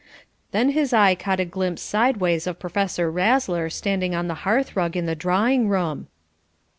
Then 0.49 0.69
his 0.69 0.93
eye 0.93 1.13
caught 1.13 1.39
a 1.39 1.45
glimpse 1.45 1.83
sideways 1.83 2.47
of 2.47 2.57
Professor 2.57 3.11
Razzler 3.11 3.71
standing 3.71 4.15
on 4.15 4.27
the 4.27 4.33
hearth 4.49 4.75
rug 4.75 4.97
in 4.97 5.05
the 5.05 5.13
drawing 5.13 5.69
room. 5.69 6.07